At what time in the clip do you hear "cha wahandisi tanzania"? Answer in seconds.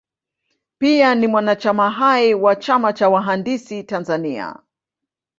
2.93-4.57